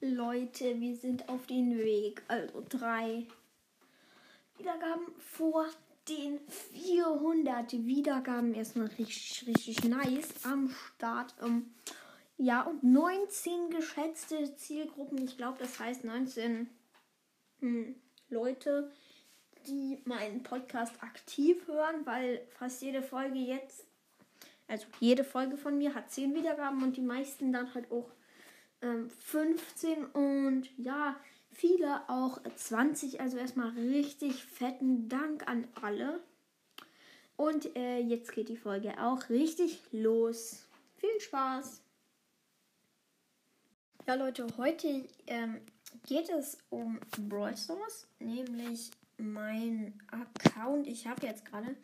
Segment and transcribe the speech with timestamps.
[0.00, 2.22] Leute, wir sind auf dem Weg.
[2.28, 3.26] Also drei
[4.56, 5.66] Wiedergaben vor
[6.08, 6.38] den
[6.72, 8.54] 400 Wiedergaben.
[8.54, 11.34] Erstmal richtig, richtig nice am Start.
[11.42, 11.74] Ähm,
[12.36, 15.24] ja, und 19 geschätzte Zielgruppen.
[15.24, 16.68] Ich glaube, das heißt 19
[17.58, 17.96] hm,
[18.30, 18.92] Leute,
[19.66, 23.84] die meinen Podcast aktiv hören, weil fast jede Folge jetzt,
[24.68, 28.08] also jede Folge von mir hat 10 Wiedergaben und die meisten dann halt auch
[28.82, 31.16] ähm, 15 und ja,
[31.52, 33.20] viele auch 20.
[33.20, 36.20] Also erstmal richtig fetten Dank an alle.
[37.36, 40.66] Und äh, jetzt geht die Folge auch richtig los.
[40.96, 41.82] Viel Spaß!
[44.06, 45.60] Ja, Leute, heute ähm,
[46.06, 46.98] geht es um
[47.28, 50.86] Brawl Stars, nämlich mein Account.
[50.86, 51.76] Ich habe jetzt gerade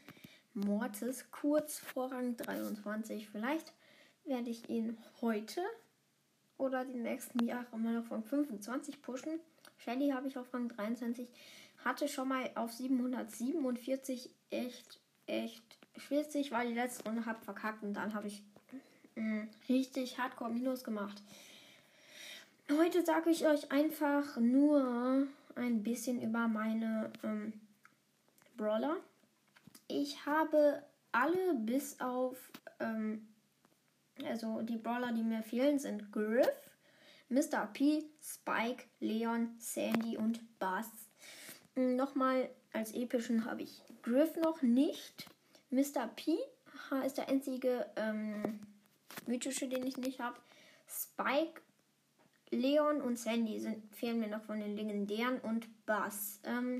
[0.55, 3.29] Mortis kurz vor Rang 23.
[3.29, 3.75] Vielleicht
[4.25, 5.61] werde ich ihn heute
[6.59, 9.41] oder die nächsten Jahre mal noch von 25 pushen.
[9.79, 11.29] Shelly habe ich auf Rang 23.
[11.84, 15.62] Hatte schon mal auf 747 echt, echt
[15.97, 18.43] schwitzig, weil die letzte Runde habe verkackt und dann habe ich
[19.17, 21.23] mh, mm, richtig hardcore Minus gemacht.
[22.71, 27.53] Heute sage ich euch einfach nur ein bisschen über meine ähm,
[28.56, 28.97] Brawler.
[29.87, 32.37] Ich habe alle bis auf,
[32.81, 33.28] ähm,
[34.23, 36.48] also die Brawler, die mir fehlen, sind Griff,
[37.29, 37.67] Mr.
[37.73, 40.89] P, Spike, Leon, Sandy und Buzz.
[41.75, 45.27] Hm, nochmal als epischen habe ich Griff noch nicht.
[45.71, 46.09] Mr.
[46.15, 46.37] P
[47.05, 48.61] ist der einzige ähm,
[49.27, 50.37] mythische, den ich nicht habe.
[50.87, 51.61] Spike
[52.51, 56.41] Leon und Sandy sind, fehlen mir noch von den legendären und Bass.
[56.45, 56.78] Ähm,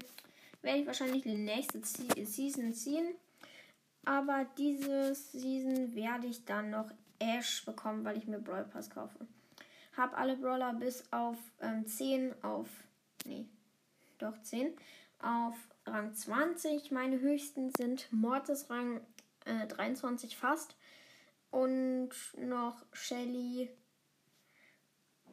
[0.63, 3.15] werde ich wahrscheinlich die nächste Season ziehen.
[4.05, 9.27] Aber diese Season werde ich dann noch Ash bekommen, weil ich mir Brawl Pass kaufe.
[9.97, 12.69] Hab alle Brawler bis auf ähm, 10 auf.
[13.25, 13.47] Nee,
[14.19, 14.77] doch 10.
[15.21, 16.91] Auf Rang 20.
[16.91, 19.01] Meine höchsten sind Mortis Rang
[19.45, 20.77] äh, 23 fast.
[21.51, 23.71] Und noch Shelly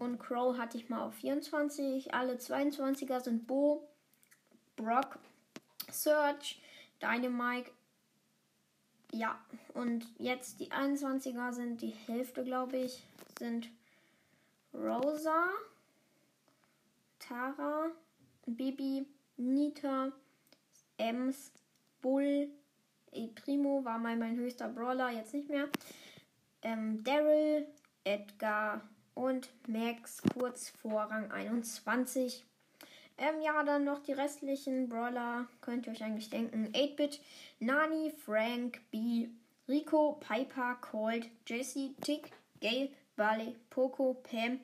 [0.01, 2.13] und Crow hatte ich mal auf 24.
[2.13, 3.87] Alle 22er sind Bo,
[4.75, 5.19] Brock,
[5.91, 6.59] Search,
[7.01, 7.71] Dynamite.
[9.11, 9.39] Ja,
[9.73, 13.03] und jetzt die 21er sind die Hälfte, glaube ich,
[13.37, 13.69] sind
[14.73, 15.49] Rosa,
[17.19, 17.91] Tara,
[18.45, 19.05] Bibi,
[19.37, 20.11] Nita,
[20.97, 21.51] Ems,
[22.01, 22.49] Bull,
[23.11, 25.67] El Primo war mal mein höchster Brawler, jetzt nicht mehr.
[26.61, 27.67] Ähm, Daryl,
[28.05, 28.81] Edgar,
[29.13, 32.45] und Max kurz vor Rang 21.
[33.17, 36.71] Ähm, ja, dann noch die restlichen Brawler, könnt ihr euch eigentlich denken.
[36.73, 37.21] 8-Bit,
[37.59, 39.27] Nani, Frank, B,
[39.67, 44.59] Rico, Piper, Colt, Jesse, Tick, Gale, Barley, Poco, Pam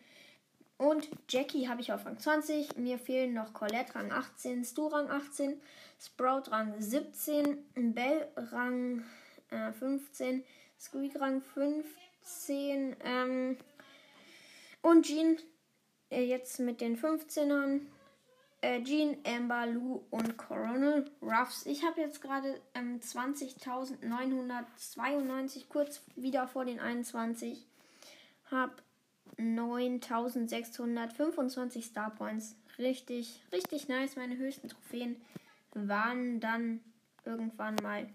[0.78, 2.78] und Jackie habe ich auf Rang 20.
[2.78, 5.60] Mir fehlen noch Colette Rang 18, Stu Rang 18,
[6.00, 9.04] Sprout Rang 17, Bell Rang
[9.50, 10.44] äh, 15,
[10.80, 13.58] Squeak Rang 15, ähm,
[14.84, 15.38] und Jean
[16.12, 17.82] äh, jetzt mit den 15ern.
[18.68, 21.66] Äh, Jean, Amber, Lou und Coronel Ruffs.
[21.66, 27.66] Ich habe jetzt gerade ähm, 20.992, kurz wieder vor den 21.
[28.52, 28.74] Habe
[29.38, 32.58] 9.625 Star Points.
[32.78, 34.18] Richtig, richtig nice.
[34.18, 35.16] Meine höchsten Trophäen
[35.74, 36.82] waren dann
[37.24, 38.10] irgendwann mal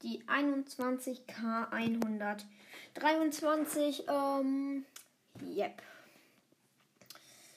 [0.00, 4.04] die 21k 123.
[4.08, 4.86] Ähm,
[5.42, 5.82] yep.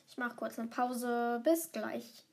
[0.09, 1.39] Ich mache kurz eine Pause.
[1.45, 2.25] Bis gleich.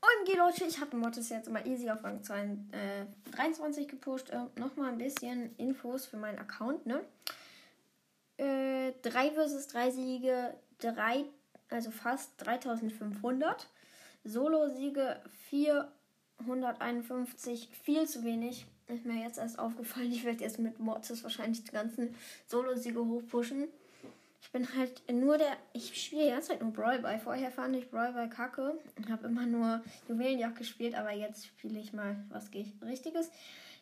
[0.00, 4.30] Und Leute, ich habe Mortis jetzt mal easy auf Rang 2, äh, 23 gepusht.
[4.30, 7.04] Äh, Nochmal ein bisschen Infos für meinen Account, ne?
[8.38, 11.26] Äh, 3 vs 3 Siege, 3,
[11.68, 13.68] also fast 3500.
[14.24, 18.66] Solo-Siege 451, viel zu wenig.
[18.86, 20.12] Ist mir jetzt erst aufgefallen.
[20.12, 22.14] Ich werde jetzt mit Mortis wahrscheinlich die ganzen
[22.46, 23.68] Solo-Siege hochpushen.
[24.42, 25.56] Ich bin halt nur der.
[25.72, 27.18] Ich spiele jetzt halt nur Brawl Ball.
[27.18, 31.78] Vorher fand ich Brawl Ball kacke und habe immer nur Juwelenjagd gespielt, aber jetzt spiele
[31.78, 33.30] ich mal was Richtiges.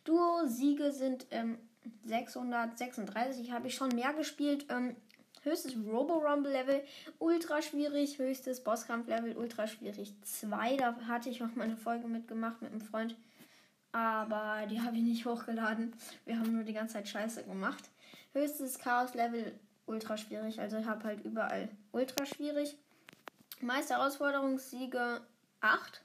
[0.03, 1.57] Duo-Siege sind ähm,
[2.05, 3.51] 636.
[3.51, 4.65] Habe ich schon mehr gespielt.
[4.69, 4.95] Ähm,
[5.43, 6.83] höchstes Robo-Rumble-Level,
[7.19, 8.19] ultra schwierig.
[8.19, 10.77] Höchstes Bosskampf-Level, ultra schwierig 2.
[10.77, 13.15] Da hatte ich auch mal eine Folge mitgemacht mit einem Freund.
[13.91, 15.93] Aber die habe ich nicht hochgeladen.
[16.25, 17.89] Wir haben nur die ganze Zeit Scheiße gemacht.
[18.33, 19.59] Höchstes Chaos-Level
[19.89, 20.59] ultra schwierig.
[20.59, 22.77] Also ich habe halt überall ultra schwierig.
[23.61, 25.21] Meiste Herausforderungssiege
[25.59, 26.01] 8.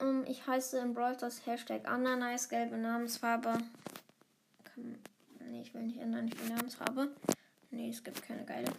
[0.00, 1.16] Um, ich heiße im Brawl
[1.46, 3.58] Hashtag Ananas, gelbe Namensfarbe.
[4.64, 4.98] Kann,
[5.48, 7.08] nee, ich will nicht ändern, ich will Namensfarbe.
[7.70, 8.70] Nee, es gibt keine geile.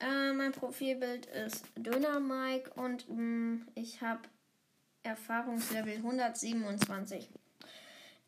[0.00, 4.22] Äh, mein Profilbild ist Döner Mike und mh, mm, ich habe
[5.02, 7.28] Erfahrungslevel 127.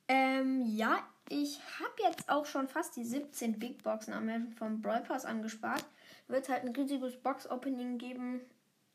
[0.08, 5.24] Ähm, ja, ich habe jetzt auch schon fast die 17 Big Boxen vom Brawl Pass
[5.24, 5.84] angespart.
[6.28, 8.40] Wird halt ein riesiges Box Opening geben.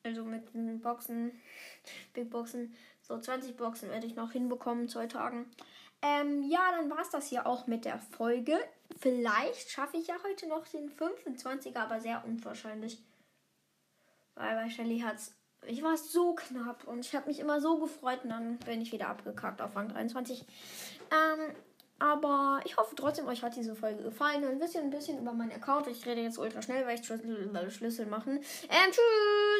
[0.03, 1.31] Also mit den Boxen,
[2.13, 2.75] Big Boxen.
[3.01, 5.49] So 20 Boxen werde ich noch hinbekommen in zwei Tagen.
[6.01, 8.57] Ähm, ja, dann war es das hier auch mit der Folge.
[8.99, 13.03] Vielleicht schaffe ich ja heute noch den 25er, aber sehr unwahrscheinlich.
[14.35, 15.35] Weil bei Shelly hat's.
[15.67, 18.91] Ich war so knapp und ich habe mich immer so gefreut und dann bin ich
[18.91, 20.45] wieder abgekackt auf Rang 23.
[21.11, 21.55] Ähm,
[21.99, 25.33] aber ich hoffe trotzdem, euch hat diese Folge gefallen und wisst ihr ein bisschen über
[25.33, 25.87] meinen Account.
[25.87, 28.37] Ich rede jetzt ultra schnell, weil ich Schlüssel, Schlüssel machen.
[28.69, 29.56] Ähm, tschüss!